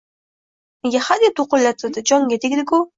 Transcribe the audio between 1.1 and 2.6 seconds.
hadeb to’qillatadi? Jonga